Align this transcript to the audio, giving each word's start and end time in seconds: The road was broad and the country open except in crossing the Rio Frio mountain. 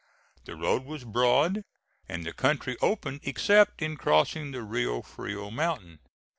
The 0.45 0.55
road 0.55 0.83
was 0.83 1.03
broad 1.03 1.63
and 2.09 2.25
the 2.25 2.33
country 2.33 2.75
open 2.81 3.19
except 3.21 3.83
in 3.83 3.97
crossing 3.97 4.49
the 4.49 4.63
Rio 4.63 5.03
Frio 5.03 5.51
mountain. 5.51 5.99